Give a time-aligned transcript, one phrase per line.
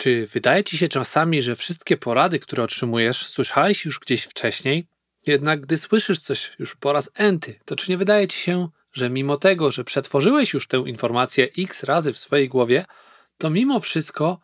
[0.00, 4.86] Czy wydaje ci się czasami, że wszystkie porady, które otrzymujesz, słyszałeś już gdzieś wcześniej?
[5.26, 9.10] Jednak gdy słyszysz coś już po raz enty, to czy nie wydaje ci się, że
[9.10, 12.84] mimo tego, że przetworzyłeś już tę informację x razy w swojej głowie,
[13.38, 14.40] to mimo wszystko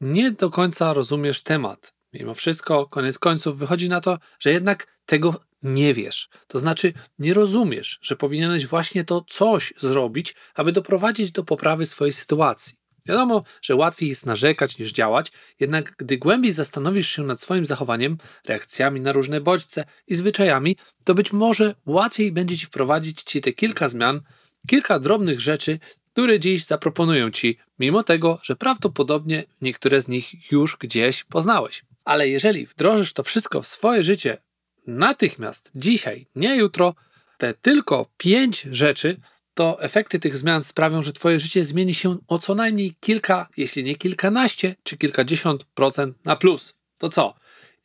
[0.00, 1.94] nie do końca rozumiesz temat.
[2.12, 6.28] Mimo wszystko, koniec końców, wychodzi na to, że jednak tego nie wiesz.
[6.46, 12.12] To znaczy, nie rozumiesz, że powinieneś właśnie to coś zrobić, aby doprowadzić do poprawy swojej
[12.12, 12.85] sytuacji.
[13.08, 18.18] Wiadomo, że łatwiej jest narzekać niż działać, jednak gdy głębiej zastanowisz się nad swoim zachowaniem,
[18.48, 23.52] reakcjami na różne bodźce i zwyczajami, to być może łatwiej będzie ci wprowadzić ci te
[23.52, 24.20] kilka zmian,
[24.66, 25.78] kilka drobnych rzeczy,
[26.12, 31.84] które dziś zaproponują ci, mimo tego, że prawdopodobnie niektóre z nich już gdzieś poznałeś.
[32.04, 34.38] Ale jeżeli wdrożysz to wszystko w swoje życie
[34.86, 36.94] natychmiast, dzisiaj, nie jutro,
[37.38, 39.16] te tylko pięć rzeczy,
[39.56, 43.84] to efekty tych zmian sprawią, że Twoje życie zmieni się o co najmniej kilka, jeśli
[43.84, 46.74] nie kilkanaście czy kilkadziesiąt procent na plus.
[46.98, 47.34] To co?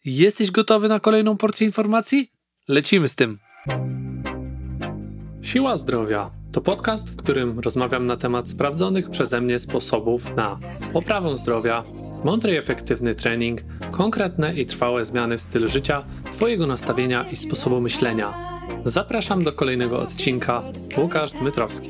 [0.06, 2.32] Jesteś gotowy na kolejną porcję informacji?
[2.68, 3.40] Lecimy z tym.
[5.42, 10.60] Siła zdrowia to podcast, w którym rozmawiam na temat sprawdzonych przeze mnie sposobów na
[10.94, 11.84] poprawę zdrowia,
[12.24, 17.82] mądry i efektywny trening, konkretne i trwałe zmiany w stylu życia, Twojego nastawienia i sposobu
[17.82, 18.51] myślenia.
[18.86, 20.64] Zapraszam do kolejnego odcinka.
[20.98, 21.90] Łukasz Dmytrowski.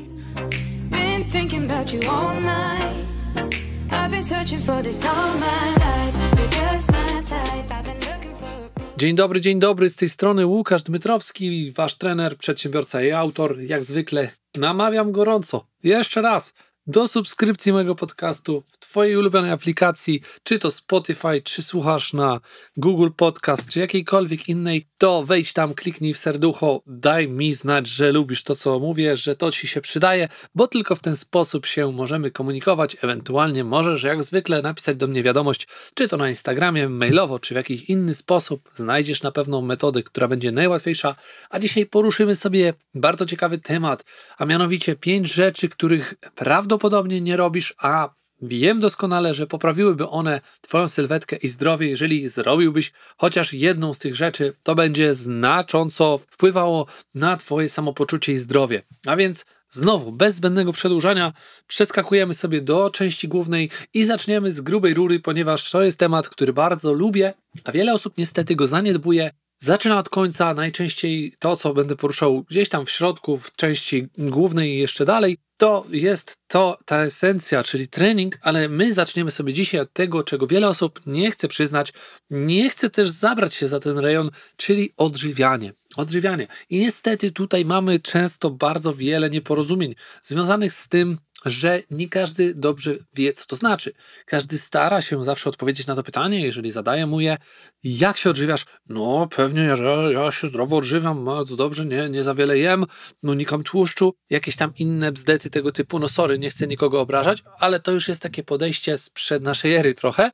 [8.96, 13.60] Dzień dobry, dzień dobry, z tej strony Łukasz Dmytrowski, wasz trener, przedsiębiorca i autor.
[13.60, 16.54] Jak zwykle namawiam gorąco, jeszcze raz,
[16.86, 18.62] do subskrypcji mojego podcastu
[18.92, 22.40] Twojej ulubionej aplikacji, czy to Spotify, czy słuchasz na
[22.76, 28.12] Google Podcast, czy jakiejkolwiek innej, to wejdź tam, kliknij w serducho, daj mi znać, że
[28.12, 31.92] lubisz to, co mówię, że to Ci się przydaje, bo tylko w ten sposób się
[31.92, 32.96] możemy komunikować.
[33.02, 37.56] Ewentualnie możesz, jak zwykle, napisać do mnie wiadomość, czy to na Instagramie, mailowo, czy w
[37.56, 38.70] jakiś inny sposób.
[38.74, 41.14] Znajdziesz na pewno metodę, która będzie najłatwiejsza.
[41.50, 44.04] A dzisiaj poruszymy sobie bardzo ciekawy temat,
[44.38, 50.88] a mianowicie pięć rzeczy, których prawdopodobnie nie robisz, a Wiem doskonale, że poprawiłyby one Twoją
[50.88, 57.36] sylwetkę i zdrowie, jeżeli zrobiłbyś chociaż jedną z tych rzeczy, to będzie znacząco wpływało na
[57.36, 58.82] Twoje samopoczucie i zdrowie.
[59.06, 61.32] A więc znowu, bez zbędnego przedłużania,
[61.66, 66.52] przeskakujemy sobie do części głównej i zaczniemy z grubej rury, ponieważ to jest temat, który
[66.52, 69.30] bardzo lubię, a wiele osób niestety go zaniedbuje
[69.64, 74.70] Zaczyna od końca, najczęściej to, co będę poruszał gdzieś tam w środku, w części głównej
[74.70, 79.80] i jeszcze dalej, to jest to ta esencja, czyli trening, ale my zaczniemy sobie dzisiaj
[79.80, 81.92] od tego, czego wiele osób nie chce przyznać,
[82.30, 85.72] nie chce też zabrać się za ten rejon, czyli odżywianie.
[85.96, 86.46] Odżywianie.
[86.70, 92.94] I niestety tutaj mamy często bardzo wiele nieporozumień związanych z tym, że nie każdy dobrze
[93.14, 93.92] wie, co to znaczy.
[94.26, 97.36] Każdy stara się zawsze odpowiedzieć na to pytanie, jeżeli zadaję mu je,
[97.84, 98.64] jak się odżywiasz?
[98.88, 102.86] No, pewnie, że ja się zdrowo odżywiam, bardzo dobrze, nie, nie za wiele jem,
[103.22, 107.80] no tłuszczu, jakieś tam inne bzdety tego typu, no sorry, nie chcę nikogo obrażać, ale
[107.80, 110.30] to już jest takie podejście sprzed naszej ery trochę,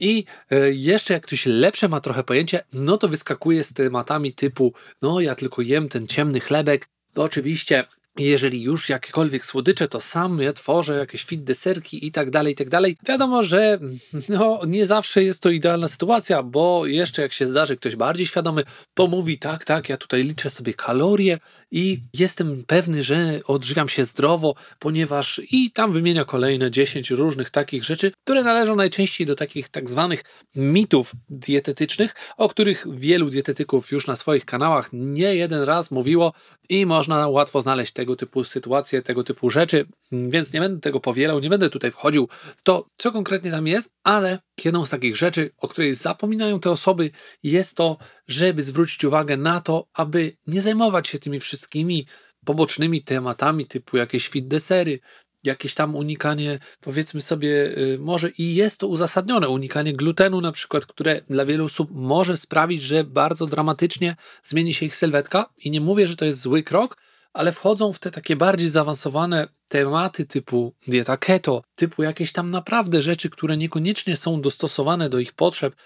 [0.00, 4.72] i e, jeszcze jak ktoś lepsze ma trochę pojęcie, no to wyskakuje z tematami typu,
[5.02, 7.84] no ja tylko jem ten ciemny chlebek, to oczywiście
[8.18, 12.56] jeżeli już jakiekolwiek słodycze, to sam ja tworzę jakieś fit deserki i tak dalej, i
[12.56, 12.96] tak dalej.
[13.08, 13.78] Wiadomo, że
[14.28, 18.62] no, nie zawsze jest to idealna sytuacja, bo jeszcze jak się zdarzy ktoś bardziej świadomy,
[18.94, 21.38] to mówi tak, tak, ja tutaj liczę sobie kalorie
[21.70, 27.84] i jestem pewny, że odżywiam się zdrowo, ponieważ i tam wymienia kolejne 10 różnych takich
[27.84, 30.24] rzeczy, które należą najczęściej do takich tak zwanych
[30.56, 36.32] mitów dietetycznych, o których wielu dietetyków już na swoich kanałach nie jeden raz mówiło
[36.68, 41.00] i można łatwo znaleźć tego tego typu sytuacje, tego typu rzeczy, więc nie będę tego
[41.00, 45.16] powielał, nie będę tutaj wchodził w to, co konkretnie tam jest, ale jedną z takich
[45.16, 47.10] rzeczy, o której zapominają te osoby,
[47.42, 47.96] jest to,
[48.28, 52.06] żeby zwrócić uwagę na to, aby nie zajmować się tymi wszystkimi
[52.44, 55.00] pobocznymi tematami, typu jakieś fit desery,
[55.44, 57.48] jakieś tam unikanie, powiedzmy sobie,
[57.78, 62.36] y, może i jest to uzasadnione, unikanie glutenu na przykład, które dla wielu osób może
[62.36, 65.50] sprawić, że bardzo dramatycznie zmieni się ich sylwetka.
[65.64, 66.96] I nie mówię, że to jest zły krok,
[67.32, 73.02] ale wchodzą w te takie bardziej zaawansowane tematy typu dieta keto, typu jakieś tam naprawdę
[73.02, 75.76] rzeczy, które niekoniecznie są dostosowane do ich potrzeb,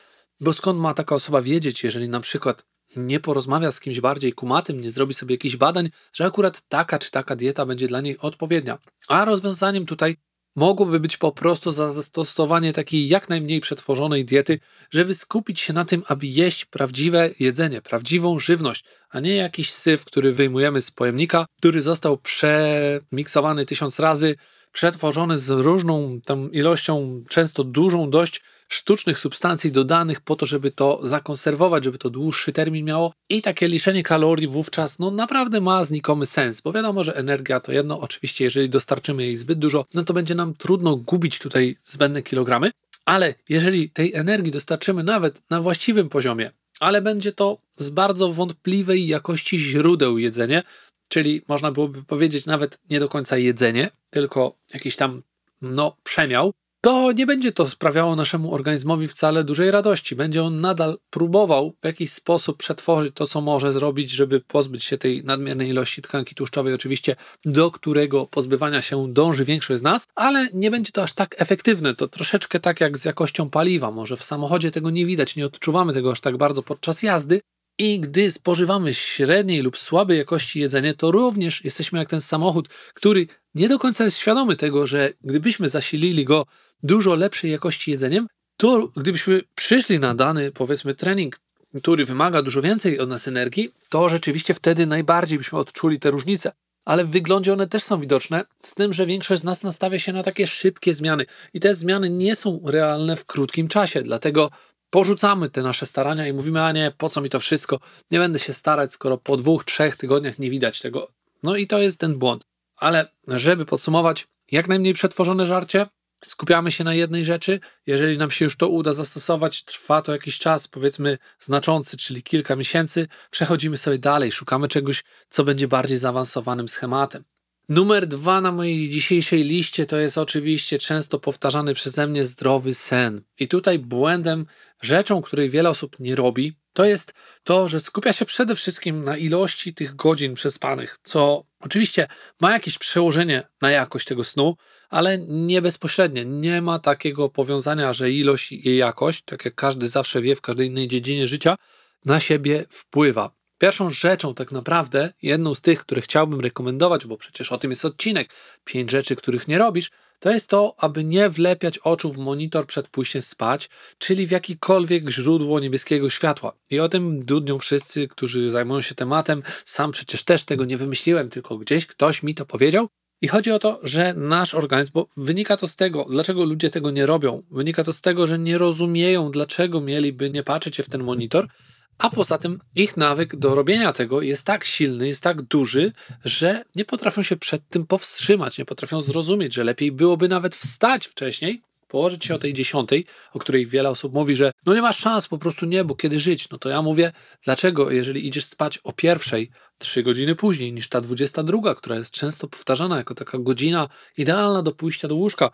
[0.41, 2.67] bo skąd ma taka osoba wiedzieć, jeżeli na przykład
[2.97, 7.11] nie porozmawia z kimś bardziej kumatym, nie zrobi sobie jakichś badań, że akurat taka czy
[7.11, 8.79] taka dieta będzie dla niej odpowiednia.
[9.09, 10.17] A rozwiązaniem tutaj
[10.57, 14.59] mogłoby być po prostu zastosowanie takiej jak najmniej przetworzonej diety,
[14.91, 20.05] żeby skupić się na tym, aby jeść prawdziwe jedzenie, prawdziwą żywność, a nie jakiś syf,
[20.05, 24.37] który wyjmujemy z pojemnika, który został przemiksowany tysiąc razy,
[24.73, 28.41] przetworzony z różną tam ilością, często dużą dość
[28.73, 33.13] sztucznych substancji dodanych po to, żeby to zakonserwować, żeby to dłuższy termin miało.
[33.29, 37.73] I takie liczenie kalorii wówczas no naprawdę ma znikomy sens, bo wiadomo, że energia to
[37.73, 42.23] jedno, oczywiście jeżeli dostarczymy jej zbyt dużo, no to będzie nam trudno gubić tutaj zbędne
[42.23, 42.71] kilogramy,
[43.05, 49.07] ale jeżeli tej energii dostarczymy nawet na właściwym poziomie, ale będzie to z bardzo wątpliwej
[49.07, 50.63] jakości źródeł jedzenie,
[51.09, 55.23] czyli można byłoby powiedzieć nawet nie do końca jedzenie, tylko jakiś tam
[55.63, 56.53] no, przemiał,
[56.85, 60.17] to nie będzie to sprawiało naszemu organizmowi wcale dużej radości.
[60.17, 64.99] Będzie on nadal próbował w jakiś sposób przetworzyć to, co może zrobić, żeby pozbyć się
[64.99, 70.49] tej nadmiernej ilości tkanki tłuszczowej, oczywiście, do którego pozbywania się dąży większość z nas, ale
[70.55, 71.95] nie będzie to aż tak efektywne.
[71.95, 73.91] To troszeczkę tak jak z jakością paliwa.
[73.91, 77.41] Może w samochodzie tego nie widać, nie odczuwamy tego aż tak bardzo podczas jazdy,
[77.79, 83.27] i gdy spożywamy średniej lub słabej jakości jedzenie, to również jesteśmy jak ten samochód, który
[83.55, 86.47] nie do końca jest świadomy tego, że gdybyśmy zasilili go
[86.83, 88.27] dużo lepszej jakości jedzeniem,
[88.57, 91.37] to gdybyśmy przyszli na dany, powiedzmy, trening,
[91.77, 96.53] który wymaga dużo więcej od nas energii, to rzeczywiście wtedy najbardziej byśmy odczuli te różnice.
[96.85, 100.13] Ale w wyglądzie one też są widoczne, z tym, że większość z nas nastawia się
[100.13, 104.03] na takie szybkie zmiany i te zmiany nie są realne w krótkim czasie.
[104.03, 104.51] Dlatego
[104.93, 107.81] porzucamy te nasze starania i mówimy, a nie, po co mi to wszystko,
[108.11, 111.09] nie będę się starać, skoro po dwóch, trzech tygodniach nie widać tego.
[111.43, 112.45] No i to jest ten błąd.
[112.77, 115.87] Ale żeby podsumować, jak najmniej przetworzone żarcie,
[116.25, 117.61] skupiamy się na jednej rzeczy.
[117.87, 122.57] Jeżeli nam się już to uda zastosować, trwa to jakiś czas, powiedzmy znaczący, czyli kilka
[122.57, 127.25] miesięcy, przechodzimy sobie dalej, szukamy czegoś, co będzie bardziej zaawansowanym schematem.
[127.69, 133.23] Numer dwa na mojej dzisiejszej liście to jest oczywiście często powtarzany przeze mnie zdrowy sen.
[133.39, 134.47] I tutaj błędem,
[134.83, 137.15] rzeczą, której wiele osób nie robi, to jest
[137.45, 142.07] to, że skupia się przede wszystkim na ilości tych godzin przespanych, co oczywiście
[142.41, 144.57] ma jakieś przełożenie na jakość tego snu,
[144.91, 146.25] ale nie bezpośrednie.
[146.25, 150.67] Nie ma takiego powiązania, że ilość i jakość, tak jak każdy zawsze wie w każdej
[150.67, 151.57] innej dziedzinie życia,
[152.05, 153.42] na siebie wpływa.
[153.63, 157.85] Pierwszą rzeczą, tak naprawdę, jedną z tych, które chciałbym rekomendować, bo przecież o tym jest
[157.85, 162.67] odcinek, pięć rzeczy, których nie robisz, to jest to, aby nie wlepiać oczu w monitor
[162.67, 166.53] przed pójściem spać, czyli w jakikolwiek źródło niebieskiego światła.
[166.71, 169.43] I o tym dudnią wszyscy, którzy zajmują się tematem.
[169.65, 172.89] Sam przecież też tego nie wymyśliłem, tylko gdzieś ktoś mi to powiedział.
[173.21, 176.91] I chodzi o to, że nasz organizm, bo wynika to z tego, dlaczego ludzie tego
[176.91, 180.89] nie robią, wynika to z tego, że nie rozumieją, dlaczego mieliby nie patrzeć się w
[180.89, 181.49] ten monitor,
[181.99, 185.93] a poza tym ich nawyk do robienia tego jest tak silny, jest tak duży,
[186.25, 191.07] że nie potrafią się przed tym powstrzymać, nie potrafią zrozumieć, że lepiej byłoby nawet wstać
[191.07, 191.63] wcześniej,
[191.93, 195.29] położyć się o tej dziesiątej, o której wiele osób mówi, że no nie masz szans,
[195.29, 196.51] po prostu nie, bo kiedy żyć?
[196.51, 197.13] No to ja mówię,
[197.45, 202.15] dlaczego, jeżeli idziesz spać o pierwszej, trzy godziny później niż ta dwudziesta druga, która jest
[202.15, 205.51] często powtarzana jako taka godzina idealna do pójścia do łóżka,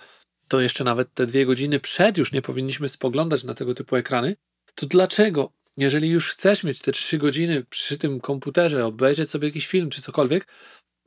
[0.48, 4.36] to jeszcze nawet te dwie godziny przed już nie powinniśmy spoglądać na tego typu ekrany,
[4.74, 9.66] to dlaczego jeżeli już chcesz mieć te trzy godziny przy tym komputerze, obejrzeć sobie jakiś
[9.66, 10.48] film czy cokolwiek,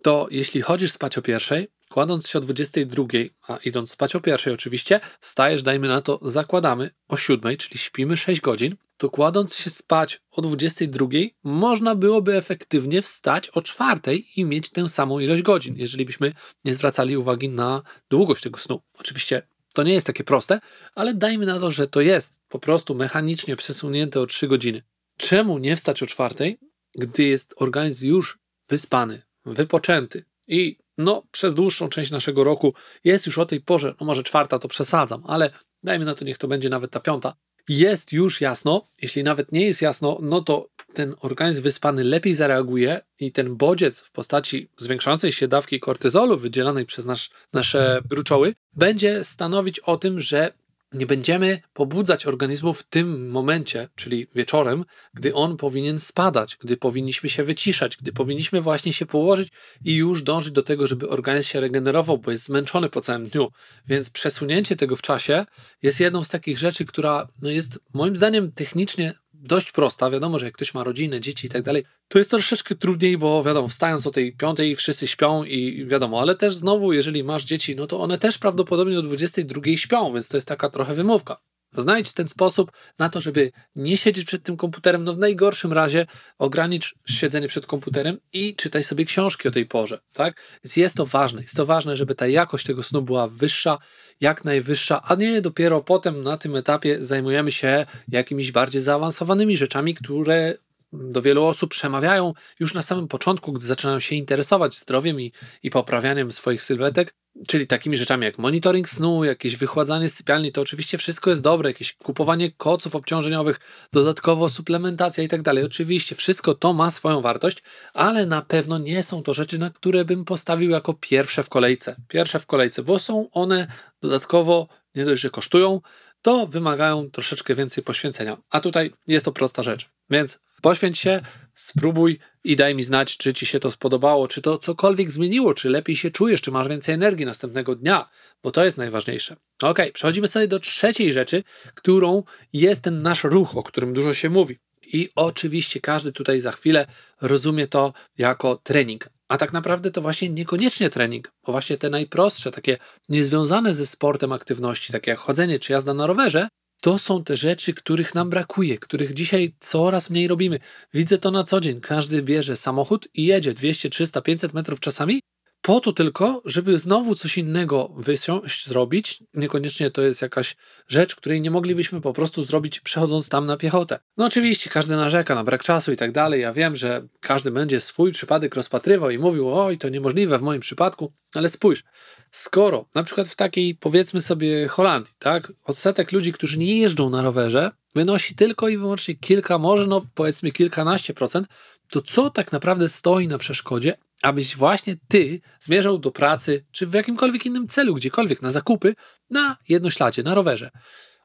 [0.02, 3.06] to jeśli chodzisz spać o pierwszej, kładąc się o 22,
[3.48, 8.18] a idąc spać o pierwszej oczywiście, wstajesz, dajmy na to, zakładamy o 7, czyli śpimy
[8.18, 11.08] 6 godzin, to kładąc się spać o 22,
[11.44, 14.00] można byłoby efektywnie wstać o 4
[14.36, 16.34] i mieć tę samą ilość godzin, jeżeli byśmy
[16.66, 18.82] nie zwracali uwagi na długość tego snu.
[19.00, 19.42] Oczywiście
[19.74, 20.60] to nie jest takie proste,
[20.96, 24.84] ale dajmy na to, że to jest po prostu mechanicznie przesunięte o 3 godziny.
[25.18, 26.60] Czemu nie wstać o czwartej,
[26.96, 33.38] gdy jest organizm już wyspany, wypoczęty i no, przez dłuższą część naszego roku jest już
[33.38, 35.52] o tej porze, no może czwarta to przesadzam, ale
[35.84, 37.34] dajmy na to, niech to będzie nawet ta piąta,
[37.70, 43.02] jest już jasno, jeśli nawet nie jest jasno, no to ten organizm wyspany lepiej zareaguje
[43.20, 49.24] i ten bodziec w postaci zwiększającej się dawki kortyzolu wydzielanej przez nasz, nasze gruczoły będzie
[49.24, 50.54] stanowić o tym, że
[50.94, 57.30] nie będziemy pobudzać organizmu w tym momencie, czyli wieczorem, gdy on powinien spadać, gdy powinniśmy
[57.30, 59.50] się wyciszać, gdy powinniśmy właśnie się położyć
[59.86, 63.52] i już dążyć do tego, żeby organizm się regenerował, bo jest zmęczony po całym dniu.
[63.88, 65.46] Więc przesunięcie tego w czasie
[65.82, 70.10] jest jedną z takich rzeczy, która no jest moim zdaniem technicznie dość prosta.
[70.10, 73.44] Wiadomo, że jak ktoś ma rodzinę, dzieci i tak dalej, to jest troszeczkę trudniej, bo
[73.44, 77.76] wiadomo, wstając o tej piątej wszyscy śpią i wiadomo, ale też znowu, jeżeli masz dzieci,
[77.76, 81.51] no to one też prawdopodobnie o 22 śpią, więc to jest taka trochę wymówka.
[81.78, 85.04] Znajdź ten sposób na to, żeby nie siedzieć przed tym komputerem.
[85.04, 86.06] No w najgorszym razie
[86.38, 90.42] ogranicz siedzenie przed komputerem i czytaj sobie książki o tej porze, tak?
[90.64, 91.42] Więc jest to ważne.
[91.42, 93.78] Jest to ważne, żeby ta jakość tego snu była wyższa,
[94.22, 99.94] jak najwyższa, a nie dopiero potem na tym etapie zajmujemy się jakimiś bardziej zaawansowanymi rzeczami,
[99.94, 100.56] które
[100.94, 105.32] do wielu osób przemawiają już na samym początku, gdy zaczynają się interesować zdrowiem i,
[105.64, 107.14] i poprawianiem swoich sylwetek,
[107.48, 111.94] czyli takimi rzeczami jak monitoring snu, jakieś wychładzanie sypialni, to oczywiście wszystko jest dobre, jakieś
[111.94, 113.60] kupowanie koców obciążeniowych,
[113.94, 115.64] dodatkowo suplementacja i tak dalej.
[115.64, 120.06] Oczywiście wszystko to ma swoją wartość, ale na pewno nie są to rzeczy, na które
[120.06, 121.96] bym postawił jako pierwsze w kolejce.
[122.08, 123.68] Pierwsze w kolejce, bo są one
[124.02, 125.82] dodatkowo nie dość, że kosztują,
[126.22, 128.38] to wymagają troszeczkę więcej poświęcenia.
[128.50, 129.90] A tutaj jest to prosta rzecz.
[130.10, 131.22] Więc poświęć się,
[131.54, 135.70] spróbuj i daj mi znać, czy ci się to spodobało, czy to cokolwiek zmieniło, czy
[135.70, 138.10] lepiej się czujesz, czy masz więcej energii następnego dnia,
[138.44, 139.36] bo to jest najważniejsze.
[139.62, 141.44] Ok, przechodzimy sobie do trzeciej rzeczy,
[141.76, 142.24] którą
[142.54, 144.60] jest ten nasz ruch, o którym dużo się mówi.
[144.94, 146.88] I oczywiście każdy tutaj za chwilę
[147.22, 149.10] rozumie to jako trening.
[149.32, 152.78] A tak naprawdę to właśnie niekoniecznie trening, bo właśnie te najprostsze, takie
[153.10, 156.48] niezwiązane ze sportem aktywności, takie jak chodzenie czy jazda na rowerze,
[156.82, 160.60] to są te rzeczy, których nam brakuje, których dzisiaj coraz mniej robimy.
[160.94, 161.82] Widzę to na co dzień.
[161.82, 165.22] Każdy bierze samochód i jedzie 200, 300, 500 metrów czasami
[165.62, 169.24] po to tylko, żeby znowu coś innego wysiąść, zrobić.
[169.34, 170.56] Niekoniecznie to jest jakaś
[170.88, 174.00] rzecz, której nie moglibyśmy po prostu zrobić przechodząc tam na piechotę.
[174.18, 176.42] No oczywiście każdy narzeka na brak czasu i tak dalej.
[176.42, 180.62] Ja wiem, że każdy będzie swój przypadek rozpatrywał i mówił, oj, to niemożliwe w moim
[180.62, 181.84] przypadku, ale spójrz,
[182.32, 187.22] skoro na przykład w takiej powiedzmy sobie Holandii, tak, odsetek ludzi, którzy nie jeżdżą na
[187.22, 191.48] rowerze, wynosi tylko i wyłącznie kilka, może no powiedzmy kilkanaście procent,
[191.90, 196.94] to co tak naprawdę stoi na przeszkodzie, abyś właśnie ty zmierzał do pracy, czy w
[196.94, 198.96] jakimkolwiek innym celu, gdziekolwiek, na zakupy,
[199.30, 200.72] na jednośladzie, na rowerze.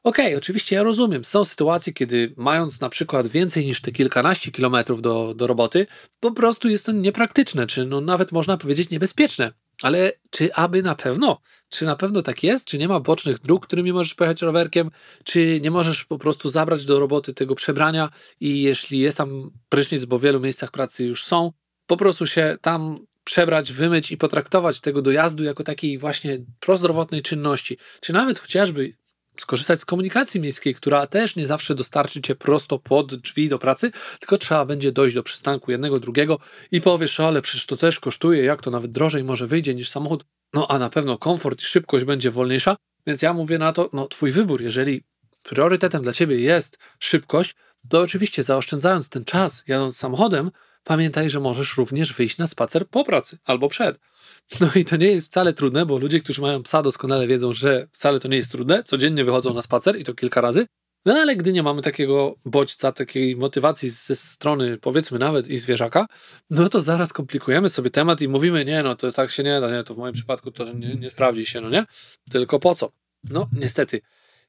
[0.03, 1.25] Okej, okay, oczywiście ja rozumiem.
[1.25, 5.87] Są sytuacje, kiedy mając na przykład więcej niż te kilkanaście kilometrów do, do roboty,
[6.19, 9.51] po prostu jest to niepraktyczne, czy no nawet można powiedzieć niebezpieczne.
[9.81, 11.41] Ale czy aby na pewno?
[11.69, 12.65] Czy na pewno tak jest?
[12.65, 14.91] Czy nie ma bocznych dróg, którymi możesz pojechać rowerkiem?
[15.23, 20.05] Czy nie możesz po prostu zabrać do roboty tego przebrania i jeśli jest tam prysznic,
[20.05, 21.51] bo w wielu miejscach pracy już są,
[21.87, 27.77] po prostu się tam przebrać, wymyć i potraktować tego dojazdu jako takiej właśnie prozdrowotnej czynności,
[28.01, 28.93] czy nawet chociażby
[29.37, 33.91] skorzystać z komunikacji miejskiej, która też nie zawsze dostarczy cię prosto pod drzwi do pracy,
[34.19, 36.39] tylko trzeba będzie dojść do przystanku jednego, drugiego
[36.71, 40.25] i powiesz, ale przecież to też kosztuje, jak to nawet drożej może wyjdzie niż samochód,
[40.53, 42.75] no a na pewno komfort i szybkość będzie wolniejsza,
[43.07, 45.03] więc ja mówię na to, no twój wybór, jeżeli
[45.43, 47.55] priorytetem dla ciebie jest szybkość,
[47.89, 50.51] to oczywiście zaoszczędzając ten czas jadąc samochodem,
[50.87, 53.99] pamiętaj, że możesz również wyjść na spacer po pracy albo przed.
[54.61, 57.87] No i to nie jest wcale trudne, bo ludzie, którzy mają psa, doskonale wiedzą, że
[57.91, 58.83] wcale to nie jest trudne.
[58.83, 60.67] Codziennie wychodzą na spacer i to kilka razy.
[61.05, 66.07] No ale gdy nie mamy takiego bodźca, takiej motywacji ze strony, powiedzmy nawet i zwierzaka,
[66.49, 69.71] no to zaraz komplikujemy sobie temat i mówimy, nie, no to tak się nie da,
[69.71, 71.85] nie, to w moim przypadku to nie, nie sprawdzi się, no nie?
[72.31, 72.91] Tylko po co?
[73.23, 74.01] No niestety,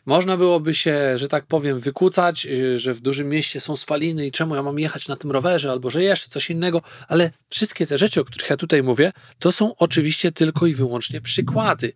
[0.08, 4.30] można byłoby się, że tak powiem, wykłócać, y, że w dużym mieście są spaliny i
[4.30, 7.98] czemu ja mam jechać na tym rowerze, albo że jeszcze coś innego, ale wszystkie te
[7.98, 11.92] rzeczy, o których ja tutaj mówię, to są oczywiście tylko i wyłącznie przykłady.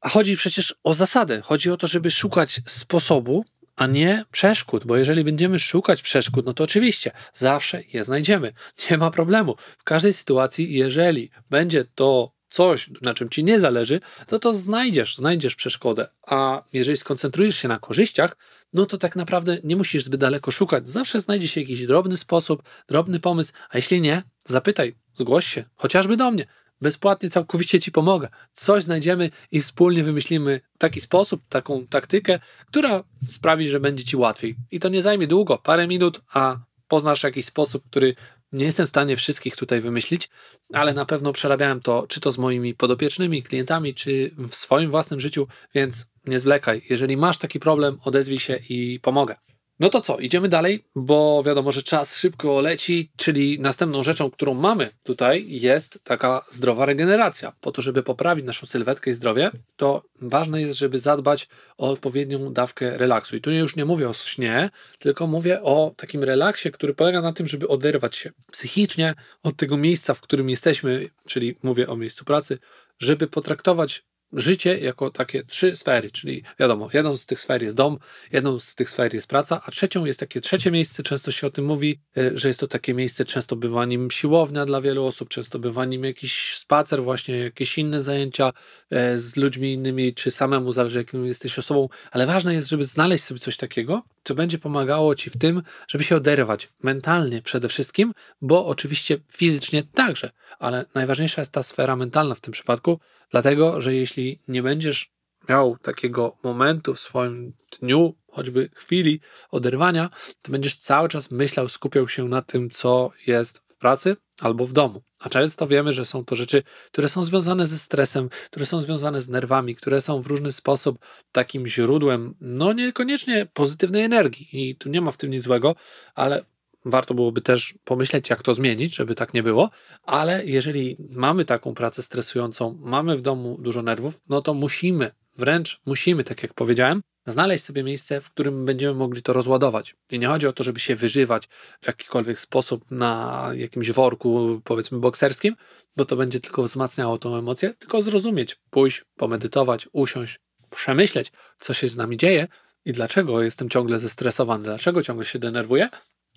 [0.00, 1.40] A chodzi przecież o zasadę.
[1.40, 3.44] Chodzi o to, żeby szukać sposobu,
[3.76, 8.52] a nie przeszkód, bo jeżeli będziemy szukać przeszkód, no to oczywiście zawsze je znajdziemy.
[8.90, 9.56] Nie ma problemu.
[9.78, 15.16] W każdej sytuacji, jeżeli będzie to coś, na czym ci nie zależy, to to znajdziesz,
[15.16, 16.08] znajdziesz przeszkodę.
[16.26, 18.36] A jeżeli skoncentrujesz się na korzyściach,
[18.72, 20.88] no to tak naprawdę nie musisz zbyt daleko szukać.
[20.88, 26.16] Zawsze znajdzie się jakiś drobny sposób, drobny pomysł, a jeśli nie, zapytaj, zgłoś się, chociażby
[26.16, 26.46] do mnie.
[26.80, 28.28] Bezpłatnie całkowicie ci pomogę.
[28.52, 34.56] Coś znajdziemy i wspólnie wymyślimy taki sposób, taką taktykę, która sprawi, że będzie ci łatwiej.
[34.70, 36.56] I to nie zajmie długo, parę minut, a
[36.88, 38.14] poznasz jakiś sposób, który
[38.52, 40.30] nie jestem w stanie wszystkich tutaj wymyślić,
[40.72, 45.20] ale na pewno przerabiałem to, czy to z moimi podopiecznymi, klientami, czy w swoim własnym
[45.20, 46.82] życiu, więc nie zwlekaj.
[46.90, 49.36] Jeżeli masz taki problem, odezwij się i pomogę.
[49.80, 54.54] No to co, idziemy dalej, bo wiadomo, że czas szybko leci, czyli następną rzeczą, którą
[54.54, 57.52] mamy tutaj jest taka zdrowa regeneracja.
[57.60, 62.52] Po to, żeby poprawić naszą sylwetkę i zdrowie, to ważne jest, żeby zadbać o odpowiednią
[62.52, 63.36] dawkę relaksu.
[63.36, 67.32] I tu już nie mówię o śnie, tylko mówię o takim relaksie, który polega na
[67.32, 72.24] tym, żeby oderwać się psychicznie od tego miejsca, w którym jesteśmy, czyli mówię o miejscu
[72.24, 72.58] pracy,
[72.98, 77.98] żeby potraktować życie jako takie trzy sfery, czyli wiadomo, jedną z tych sfer jest dom,
[78.32, 81.50] jedną z tych sfer jest praca, a trzecią jest takie trzecie miejsce, często się o
[81.50, 85.28] tym mówi, e, że jest to takie miejsce, często bywa nim siłownia dla wielu osób,
[85.28, 88.52] często bywa nim jakiś spacer, właśnie jakieś inne zajęcia
[88.90, 93.24] e, z ludźmi innymi, czy samemu, zależy jaką jesteś osobą, ale ważne jest, żeby znaleźć
[93.24, 98.12] sobie coś takiego, co będzie pomagało ci w tym, żeby się oderwać mentalnie przede wszystkim,
[98.40, 103.00] bo oczywiście fizycznie także, ale najważniejsza jest ta sfera mentalna w tym przypadku,
[103.30, 105.10] dlatego że jeśli nie będziesz
[105.48, 110.10] miał takiego momentu w swoim dniu, choćby chwili oderwania,
[110.42, 114.72] to będziesz cały czas myślał, skupiał się na tym, co jest w pracy albo w
[114.72, 115.02] domu.
[115.20, 119.22] A często wiemy, że są to rzeczy, które są związane ze stresem, które są związane
[119.22, 120.98] z nerwami, które są w różny sposób
[121.32, 124.48] takim źródłem, no niekoniecznie pozytywnej energii.
[124.52, 125.74] I tu nie ma w tym nic złego,
[126.14, 126.44] ale
[126.84, 129.70] warto byłoby też pomyśleć, jak to zmienić, żeby tak nie było.
[130.02, 135.80] Ale jeżeli mamy taką pracę stresującą, mamy w domu dużo nerwów, no to musimy, wręcz
[135.86, 139.96] musimy, tak jak powiedziałem, znaleźć sobie miejsce, w którym będziemy mogli to rozładować.
[140.10, 141.48] I nie chodzi o to, żeby się wyżywać
[141.80, 145.56] w jakikolwiek sposób na jakimś worku, powiedzmy, bokserskim,
[145.96, 151.88] bo to będzie tylko wzmacniało tą emocję, tylko zrozumieć, pójść, pomedytować, usiąść, przemyśleć, co się
[151.88, 152.48] z nami dzieje
[152.84, 155.88] i dlaczego jestem ciągle zestresowany, dlaczego ciągle się denerwuję,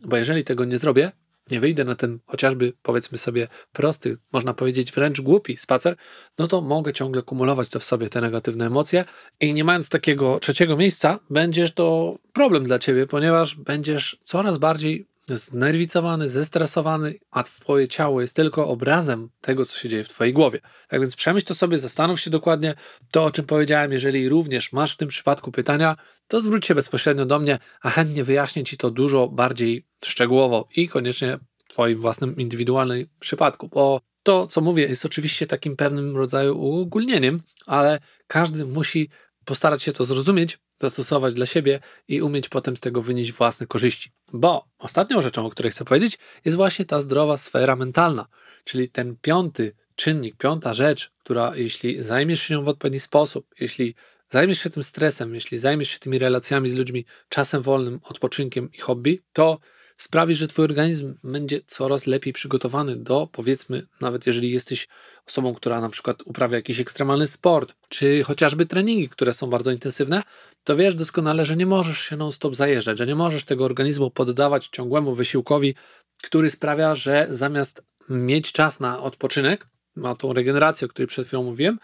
[0.05, 1.11] bo jeżeli tego nie zrobię,
[1.51, 5.95] nie wyjdę na ten chociażby, powiedzmy sobie, prosty, można powiedzieć wręcz głupi spacer,
[6.37, 9.05] no to mogę ciągle kumulować to w sobie, te negatywne emocje.
[9.39, 15.12] I nie mając takiego trzeciego miejsca, będziesz to problem dla ciebie, ponieważ będziesz coraz bardziej
[15.29, 20.59] znerwicowany, zestresowany, a twoje ciało jest tylko obrazem tego, co się dzieje w twojej głowie.
[20.87, 22.75] Tak więc przemyśl to sobie, zastanów się dokładnie
[23.11, 23.91] to, o czym powiedziałem.
[23.91, 25.95] Jeżeli również masz w tym przypadku pytania,
[26.27, 30.87] to zwróć się bezpośrednio do mnie, a chętnie wyjaśnię ci to dużo bardziej szczegółowo i
[30.87, 31.39] koniecznie
[31.69, 37.41] w twoim własnym indywidualnym przypadku, bo to, co mówię, jest oczywiście takim pewnym rodzaju uogólnieniem,
[37.65, 39.09] ale każdy musi
[39.45, 44.11] postarać się to zrozumieć, zastosować dla siebie i umieć potem z tego wynieść własne korzyści.
[44.33, 48.27] Bo ostatnią rzeczą, o której chcę powiedzieć, jest właśnie ta zdrowa sfera mentalna,
[48.63, 53.95] czyli ten piąty czynnik, piąta rzecz, która jeśli zajmiesz się nią w odpowiedni sposób, jeśli
[54.29, 58.77] zajmiesz się tym stresem, jeśli zajmiesz się tymi relacjami z ludźmi, czasem wolnym, odpoczynkiem i
[58.77, 59.59] hobby, to
[59.97, 64.87] sprawi, że Twój organizm będzie coraz lepiej przygotowany do, powiedzmy, nawet jeżeli jesteś
[65.27, 70.23] osobą, która na przykład uprawia jakiś ekstremalny sport, czy chociażby treningi, które są bardzo intensywne,
[70.63, 74.67] to wiesz doskonale, że nie możesz się non-stop zajeżdżać, że nie możesz tego organizmu poddawać
[74.67, 75.75] ciągłemu wysiłkowi,
[76.23, 81.43] który sprawia, że zamiast mieć czas na odpoczynek, na tą regenerację, o której przed chwilą
[81.43, 81.79] mówiłem,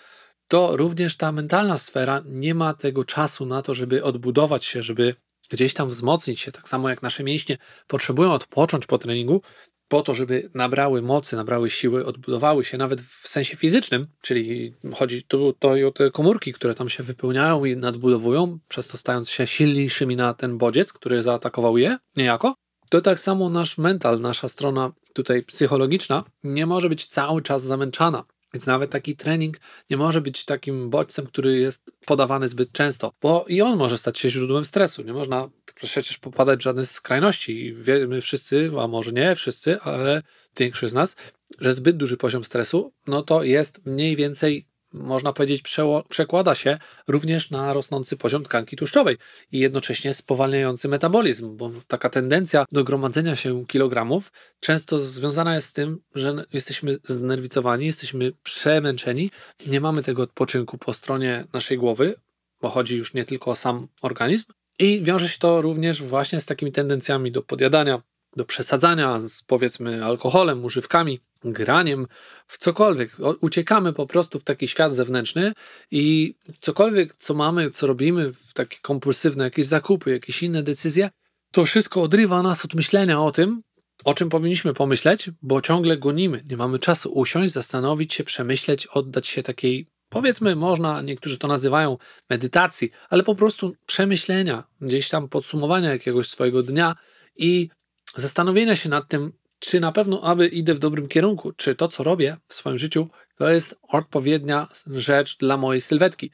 [0.47, 5.15] to również ta mentalna sfera nie ma tego czasu na to, żeby odbudować się, żeby
[5.49, 7.57] gdzieś tam wzmocnić się, tak samo jak nasze mięśnie
[7.87, 9.41] potrzebują odpocząć po treningu,
[9.89, 15.23] po to, żeby nabrały mocy, nabrały siły, odbudowały się nawet w sensie fizycznym, czyli chodzi
[15.23, 19.47] tu to o te komórki, które tam się wypełniają i nadbudowują, przez to stając się
[19.47, 22.55] silniejszymi na ten bodziec, który zaatakował je niejako.
[22.89, 28.23] To tak samo nasz mental, nasza strona tutaj psychologiczna nie może być cały czas zamęczana.
[28.53, 29.57] Więc nawet taki trening
[29.89, 34.19] nie może być takim bodźcem, który jest podawany zbyt często, bo i on może stać
[34.19, 35.03] się źródłem stresu.
[35.03, 37.73] Nie można przecież popadać w żadne skrajności.
[37.77, 40.23] Wiemy wszyscy, a może nie wszyscy, ale
[40.57, 41.15] większość z nas,
[41.59, 45.63] że zbyt duży poziom stresu, no to jest mniej więcej można powiedzieć,
[46.09, 49.17] przekłada się również na rosnący poziom tkanki tłuszczowej
[49.51, 55.73] i jednocześnie spowalniający metabolizm, bo taka tendencja do gromadzenia się kilogramów często związana jest z
[55.73, 59.31] tym, że jesteśmy znerwicowani, jesteśmy przemęczeni,
[59.67, 62.15] nie mamy tego odpoczynku po stronie naszej głowy,
[62.61, 64.45] bo chodzi już nie tylko o sam organizm.
[64.79, 68.01] I wiąże się to również właśnie z takimi tendencjami do podjadania,
[68.35, 72.07] do przesadzania z powiedzmy alkoholem, używkami, graniem,
[72.47, 73.17] w cokolwiek.
[73.41, 75.53] Uciekamy po prostu w taki świat zewnętrzny
[75.91, 81.09] i cokolwiek, co mamy, co robimy, w takie kompulsywne jakieś zakupy, jakieś inne decyzje,
[81.51, 83.61] to wszystko odrywa nas od myślenia o tym,
[84.03, 86.43] o czym powinniśmy pomyśleć, bo ciągle gonimy.
[86.49, 91.97] Nie mamy czasu usiąść, zastanowić się, przemyśleć, oddać się takiej, powiedzmy, można, niektórzy to nazywają
[92.29, 96.95] medytacji, ale po prostu przemyślenia, gdzieś tam podsumowania jakiegoś swojego dnia
[97.37, 97.69] i
[98.15, 102.03] zastanowienia się nad tym, czy na pewno aby idę w dobrym kierunku, czy to, co
[102.03, 106.31] robię w swoim życiu, to jest odpowiednia rzecz dla mojej sylwetki,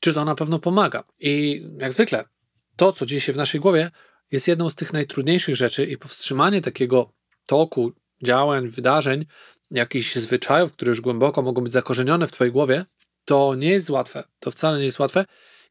[0.00, 1.04] czy to na pewno pomaga.
[1.20, 2.24] I jak zwykle,
[2.76, 3.90] to, co dzieje się w naszej głowie,
[4.30, 7.12] jest jedną z tych najtrudniejszych rzeczy i powstrzymanie takiego
[7.46, 9.26] toku działań, wydarzeń,
[9.70, 12.84] jakichś zwyczajów, które już głęboko mogą być zakorzenione w Twojej głowie,
[13.24, 14.24] to nie jest łatwe.
[14.38, 15.24] To wcale nie jest łatwe.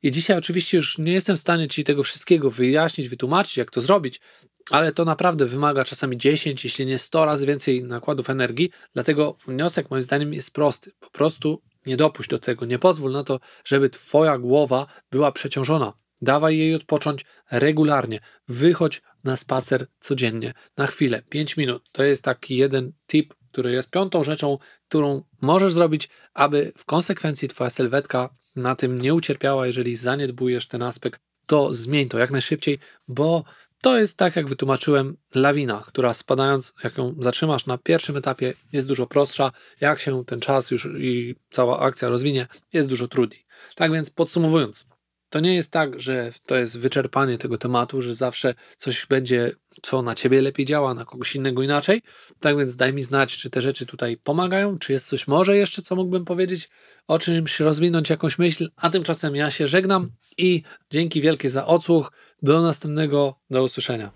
[0.03, 3.81] I dzisiaj oczywiście już nie jestem w stanie Ci tego wszystkiego wyjaśnić, wytłumaczyć, jak to
[3.81, 4.21] zrobić,
[4.69, 8.71] ale to naprawdę wymaga czasami 10, jeśli nie 100 razy więcej nakładów energii.
[8.93, 10.91] Dlatego wniosek moim zdaniem jest prosty.
[10.99, 15.93] Po prostu nie dopuść do tego, nie pozwól na to, żeby Twoja głowa była przeciążona.
[16.21, 18.19] Dawaj jej odpocząć regularnie.
[18.47, 21.91] Wychodź na spacer codziennie, na chwilę, 5 minut.
[21.91, 27.47] To jest taki jeden tip, który jest piątą rzeczą, którą możesz zrobić, aby w konsekwencji
[27.47, 31.21] Twoja sylwetka na tym nie ucierpiała, jeżeli zaniedbujesz ten aspekt.
[31.45, 33.43] To zmień to jak najszybciej, bo
[33.83, 38.87] to jest tak, jak wytłumaczyłem, lawina, która spadając, jak ją zatrzymasz na pierwszym etapie, jest
[38.87, 39.51] dużo prostsza.
[39.81, 43.45] Jak się ten czas już i cała akcja rozwinie, jest dużo trudniej.
[43.75, 44.85] Tak więc podsumowując,
[45.33, 50.01] To nie jest tak, że to jest wyczerpanie tego tematu, że zawsze coś będzie, co
[50.01, 52.01] na ciebie lepiej działa, na kogoś innego inaczej.
[52.39, 55.81] Tak więc daj mi znać, czy te rzeczy tutaj pomagają, czy jest coś może jeszcze,
[55.81, 56.69] co mógłbym powiedzieć,
[57.07, 58.69] o czymś rozwinąć jakąś myśl.
[58.75, 62.11] A tymczasem ja się żegnam i dzięki wielkie za odsłuch.
[62.41, 64.11] Do następnego, do usłyszenia.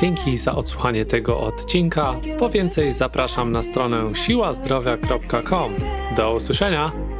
[0.00, 2.14] Dzięki za odsłuchanie tego odcinka.
[2.38, 5.74] Po więcej zapraszam na stronę siłazdrowia.com.
[6.16, 7.15] Do usłyszenia!